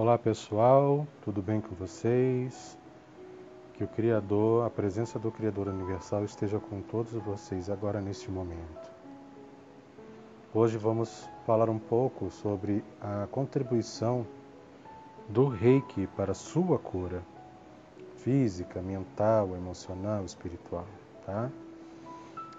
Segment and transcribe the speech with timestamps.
[0.00, 2.78] Olá pessoal, tudo bem com vocês?
[3.74, 8.92] Que o Criador, a presença do Criador Universal esteja com todos vocês agora neste momento.
[10.54, 14.24] Hoje vamos falar um pouco sobre a contribuição
[15.28, 17.20] do Reiki para a sua cura
[18.18, 20.86] física, mental, emocional, espiritual,
[21.26, 21.50] tá?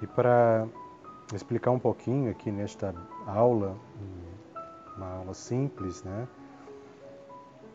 [0.02, 0.68] E para
[1.34, 2.94] explicar um pouquinho aqui nesta
[3.26, 3.78] aula,
[4.98, 6.28] uma aula simples, né?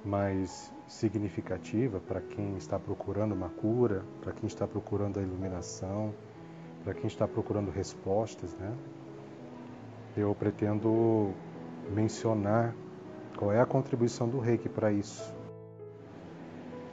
[0.05, 6.14] Mais significativa para quem está procurando uma cura, para quem está procurando a iluminação,
[6.82, 8.72] para quem está procurando respostas, né?
[10.17, 11.32] Eu pretendo
[11.90, 12.75] mencionar
[13.36, 15.35] qual é a contribuição do Reiki para isso.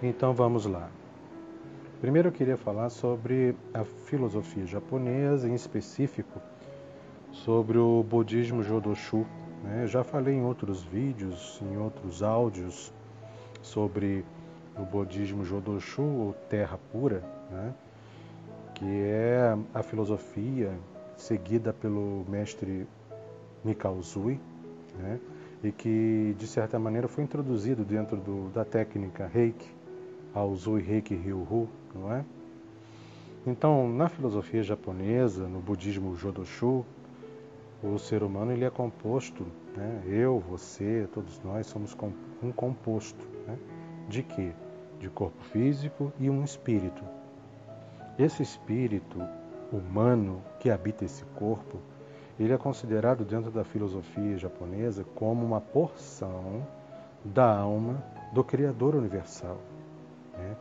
[0.02, 0.90] Então vamos lá.
[2.00, 6.42] Primeiro eu queria falar sobre a filosofia japonesa, em específico
[7.32, 9.26] sobre o budismo Jodoshu.
[9.64, 9.84] Né?
[9.84, 12.92] Eu já falei em outros vídeos, em outros áudios
[13.62, 14.26] sobre
[14.78, 17.74] o budismo Jodoshu, ou Terra Pura, né?
[18.76, 20.72] que é a filosofia
[21.16, 22.88] seguida pelo mestre
[23.64, 24.40] Mikao Zui,
[24.98, 25.20] né?
[25.64, 29.70] e que, de certa maneira, foi introduzido dentro do, da técnica Reiki,
[30.34, 32.24] ao Zui Reiki Ryuhu, não é?
[33.46, 36.86] Então, na filosofia japonesa, no budismo Jodoshu,
[37.84, 40.04] o ser humano ele é composto, né?
[40.06, 41.96] eu, você, todos nós somos
[42.42, 43.58] um composto né?
[44.08, 44.52] de quê?
[45.00, 47.04] De corpo físico e um espírito.
[48.20, 49.20] Esse espírito
[49.72, 51.80] humano que habita esse corpo,
[52.40, 56.66] ele é considerado dentro da filosofia japonesa como uma porção
[57.24, 59.58] da alma do Criador universal.
[60.38, 60.56] Né?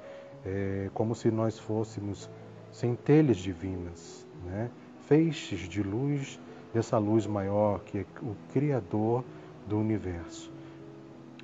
[0.44, 2.30] É como se nós fôssemos
[2.70, 4.70] centelhas divinas, né?
[5.00, 6.38] feixes de luz
[6.72, 9.24] dessa luz maior que é o Criador
[9.66, 10.50] do universo.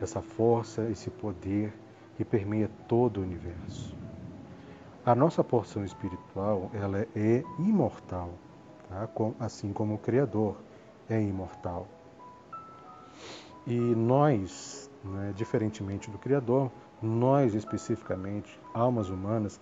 [0.01, 1.73] Essa força, esse poder
[2.17, 3.95] que permeia todo o universo.
[5.05, 8.31] A nossa porção espiritual ela é imortal,
[8.89, 9.09] tá?
[9.39, 10.57] assim como o Criador
[11.09, 11.87] é imortal.
[13.67, 16.71] E nós, né, diferentemente do Criador,
[17.03, 19.61] nós especificamente, almas humanas,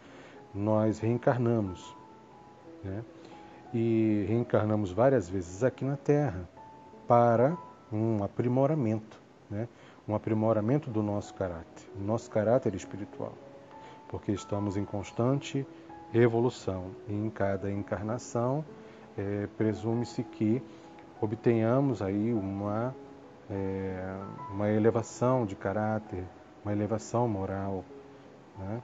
[0.55, 1.95] nós reencarnamos.
[2.83, 3.03] Né?
[3.75, 6.49] E reencarnamos várias vezes aqui na Terra
[7.09, 7.57] para
[7.93, 9.21] um aprimoramento,
[9.51, 9.69] né?
[10.09, 13.33] um aprimoramento do nosso caráter, nosso caráter espiritual,
[14.09, 15.67] porque estamos em constante
[16.15, 18.65] evolução e em cada encarnação
[19.19, 20.63] é, presume-se que
[21.21, 22.95] obtenhamos aí uma,
[23.51, 24.17] é,
[24.51, 26.25] uma elevação de caráter,
[26.65, 27.85] uma elevação moral.
[28.59, 28.81] Né?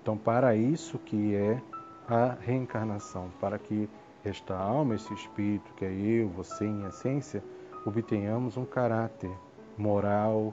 [0.00, 1.60] Então, para isso que é
[2.08, 3.88] a reencarnação, para que
[4.24, 7.42] esta alma, esse espírito que é eu, você em essência,
[7.84, 9.30] obtenhamos um caráter
[9.76, 10.52] moral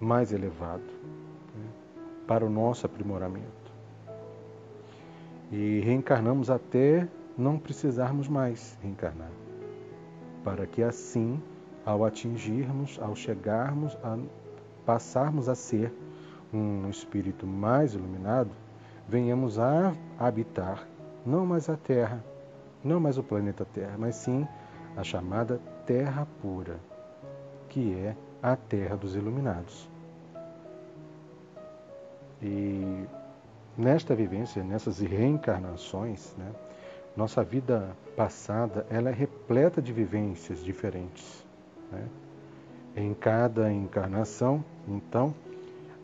[0.00, 1.66] mais elevado né,
[2.26, 3.46] para o nosso aprimoramento.
[5.50, 9.30] E reencarnamos até não precisarmos mais reencarnar,
[10.42, 11.40] para que assim,
[11.84, 14.18] ao atingirmos, ao chegarmos a
[14.84, 15.92] passarmos a ser
[16.52, 18.50] um espírito mais iluminado,
[19.08, 20.86] venhamos a habitar
[21.24, 22.24] não mais a terra,
[22.86, 24.46] não mais o planeta Terra, mas sim
[24.96, 26.78] a chamada Terra Pura,
[27.68, 29.88] que é a Terra dos Iluminados.
[32.40, 33.04] E
[33.76, 36.52] nesta vivência, nessas reencarnações, né,
[37.16, 41.44] nossa vida passada ela é repleta de vivências diferentes.
[41.90, 42.06] Né?
[42.94, 45.34] Em cada encarnação, então,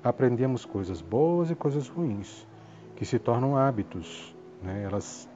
[0.03, 2.47] aprendemos coisas boas e coisas ruins,
[2.97, 4.35] que se tornam hábitos.
[4.63, 4.83] Né?
[4.85, 5.29] Elas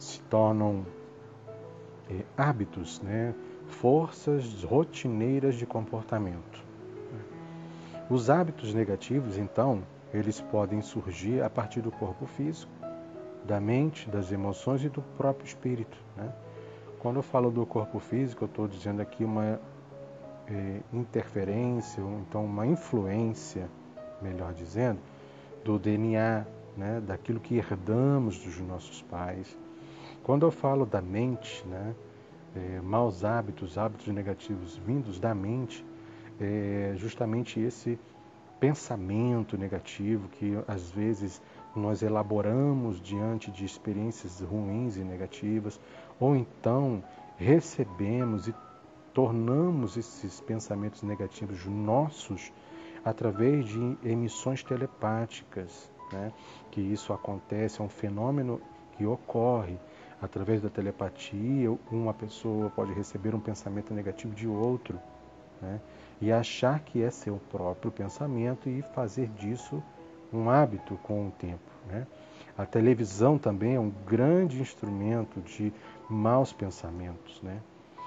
[0.00, 0.84] se tornam
[2.10, 3.34] é, hábitos, né?
[3.68, 6.64] forças rotineiras de comportamento.
[8.08, 12.72] Os hábitos negativos, então, eles podem surgir a partir do corpo físico,
[13.44, 15.96] da mente, das emoções e do próprio espírito.
[16.16, 16.32] Né?
[16.98, 19.60] Quando eu falo do corpo físico, eu estou dizendo aqui uma
[20.48, 23.68] é, interferência, ou então uma influência,
[24.20, 24.98] melhor dizendo,
[25.62, 26.44] do DNA,
[26.76, 27.00] né?
[27.06, 29.56] daquilo que herdamos dos nossos pais,
[30.22, 31.94] quando eu falo da mente, né,
[32.54, 35.84] é, maus hábitos, hábitos negativos vindos da mente,
[36.40, 37.98] é justamente esse
[38.58, 41.40] pensamento negativo que às vezes
[41.74, 45.80] nós elaboramos diante de experiências ruins e negativas,
[46.18, 47.02] ou então
[47.36, 48.54] recebemos e
[49.14, 52.52] tornamos esses pensamentos negativos nossos
[53.04, 56.32] através de emissões telepáticas, né?
[56.70, 58.60] que isso acontece, é um fenômeno
[58.96, 59.78] que ocorre
[60.20, 64.98] através da telepatia, uma pessoa pode receber um pensamento negativo de outro.
[65.60, 65.78] Né?
[66.20, 69.82] e achar que é seu próprio pensamento e fazer disso
[70.32, 71.70] um hábito com o tempo.
[71.88, 72.06] Né?
[72.58, 75.72] A televisão também é um grande instrumento de
[76.08, 77.60] maus pensamentos, né?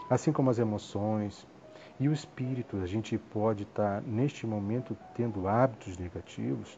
[0.10, 1.45] assim como as emoções.
[2.00, 6.77] E o espírito, a gente pode estar neste momento tendo hábitos negativos,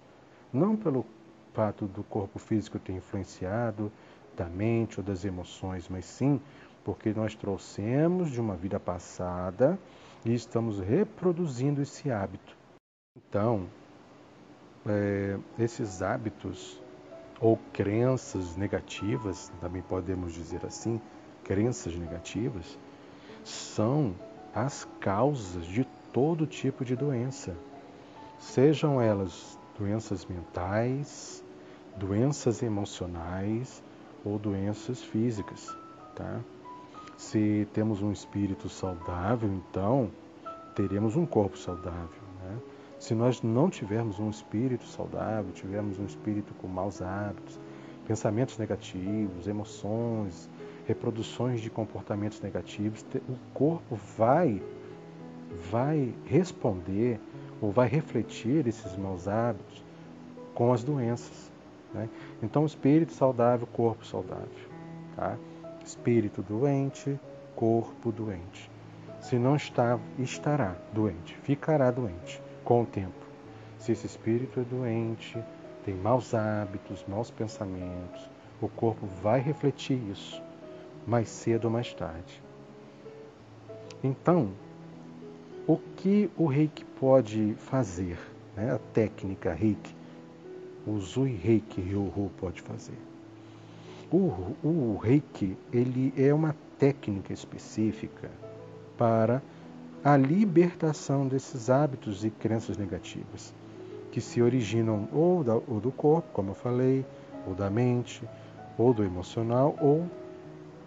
[0.52, 1.06] não pelo
[1.54, 3.92] fato do corpo físico ter influenciado,
[4.36, 6.40] da mente ou das emoções, mas sim
[6.84, 9.78] porque nós trouxemos de uma vida passada
[10.24, 12.56] e estamos reproduzindo esse hábito.
[13.18, 13.68] Então,
[14.86, 16.80] é, esses hábitos
[17.40, 21.02] ou crenças negativas, também podemos dizer assim,
[21.44, 22.78] crenças negativas,
[23.44, 24.14] são
[24.54, 27.56] as causas de todo tipo de doença,
[28.40, 31.44] sejam elas doenças mentais,
[31.98, 33.84] doenças emocionais
[34.26, 35.74] ou doenças físicas,
[36.16, 36.42] tá?
[37.16, 40.10] Se temos um espírito saudável, então
[40.76, 42.10] teremos um corpo saudável.
[42.44, 42.58] Né?
[43.00, 47.60] Se nós não tivermos um espírito saudável, tivermos um espírito com maus hábitos,
[48.06, 50.50] pensamentos negativos, emoções,
[50.86, 54.62] reproduções de comportamentos negativos, o corpo vai
[55.72, 57.20] vai responder
[57.62, 59.84] ou vai refletir esses maus hábitos
[60.54, 61.52] com as doenças.
[61.96, 62.10] Né?
[62.44, 64.50] Então, espírito saudável, corpo saudável.
[65.16, 65.38] Tá?
[65.84, 67.18] Espírito doente,
[67.56, 68.70] corpo doente.
[69.22, 73.26] Se não está, estará doente, ficará doente com o tempo.
[73.80, 75.42] Se esse espírito é doente,
[75.84, 78.30] tem maus hábitos, maus pensamentos,
[78.62, 80.42] o corpo vai refletir isso
[81.08, 82.42] mais cedo ou mais tarde.
[84.04, 84.52] Então,
[85.68, 88.18] o que o reiki pode fazer?
[88.56, 88.74] Né?
[88.74, 89.96] A técnica reiki,
[90.86, 92.98] o Zui Reiki Ryoho pode fazer.
[94.12, 98.30] O, o reiki ele é uma técnica específica
[98.98, 99.42] para
[100.04, 103.54] a libertação desses hábitos e crenças negativas
[104.12, 107.06] que se originam ou, da, ou do corpo, como eu falei,
[107.48, 108.24] ou da mente,
[108.78, 110.08] ou do emocional, ou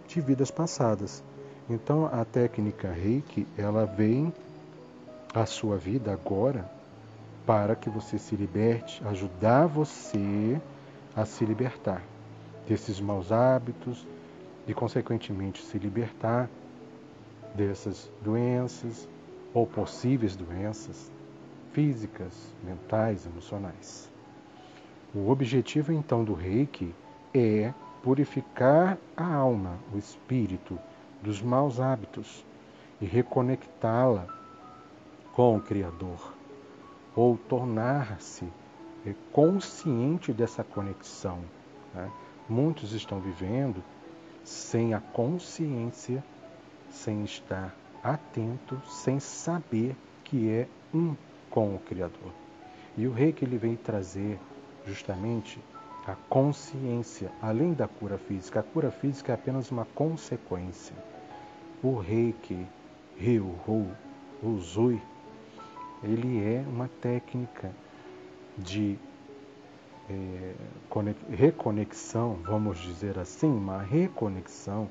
[0.07, 1.23] de vidas passadas.
[1.69, 4.33] Então a técnica Reiki, ela vem
[5.35, 6.78] à sua vida agora
[7.49, 10.61] para que você se liberte, ajudar você
[11.17, 12.03] a se libertar
[12.67, 14.07] desses maus hábitos
[14.67, 16.51] e, consequentemente, se libertar
[17.55, 19.09] dessas doenças
[19.55, 21.11] ou possíveis doenças
[21.73, 24.13] físicas, mentais, emocionais.
[25.15, 26.95] O objetivo então do Reiki
[27.33, 27.73] é
[28.03, 30.79] purificar a alma, o espírito,
[31.23, 32.45] dos maus hábitos
[33.01, 34.27] e reconectá-la
[35.33, 36.37] com o Criador,
[37.19, 38.47] ou tornar-se
[39.33, 41.41] consciente dessa conexão.
[41.93, 42.09] Né?
[42.49, 43.83] Muitos estão vivendo
[44.45, 46.23] sem a consciência,
[46.89, 47.75] sem estar
[48.05, 51.17] atento, sem saber que é um
[51.51, 52.33] com o Criador.
[52.97, 54.39] E o rei que ele vem trazer
[54.87, 55.59] justamente
[56.07, 58.61] a consciência, além da cura física.
[58.61, 60.95] A cura física é apenas uma consequência.
[61.83, 62.65] O reiki,
[63.19, 63.91] Ryu-Ho,
[64.41, 65.03] o Zui,
[66.03, 67.71] ele é uma técnica
[68.57, 68.99] de
[70.11, 70.55] é,
[71.31, 74.89] reconexão, vamos dizer assim, uma reconexão,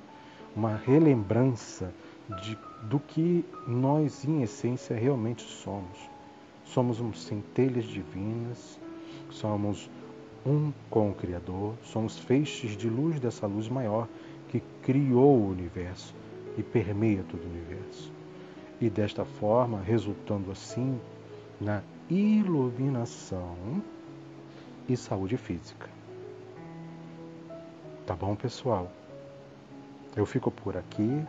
[0.55, 1.93] uma relembrança
[2.41, 5.97] de, do que nós, em essência, realmente somos.
[6.65, 8.79] Somos um centelhas divinas,
[9.29, 9.89] somos
[10.45, 14.07] um com o Criador, somos feixes de luz dessa luz maior
[14.49, 16.13] que criou o universo
[16.57, 18.16] e permeia todo o universo.
[18.79, 20.99] E desta forma, resultando assim
[21.59, 23.81] na iluminação
[24.87, 25.89] e saúde física.
[28.05, 28.89] Tá bom, pessoal?
[30.15, 31.25] Eu fico por aqui.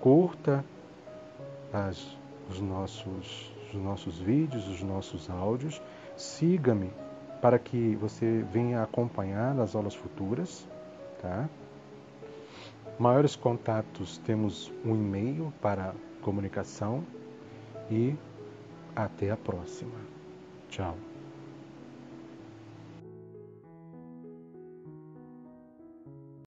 [0.00, 0.64] Curta
[1.72, 2.16] as,
[2.50, 5.80] os, nossos, os nossos vídeos, os nossos áudios.
[6.16, 6.90] Siga-me
[7.40, 10.66] para que você venha acompanhar nas aulas futuras.
[11.22, 11.48] Tá?
[12.98, 17.04] Maiores contatos, temos um e-mail para comunicação
[17.88, 18.16] e
[18.96, 20.00] até a próxima.
[20.68, 20.96] Tchau.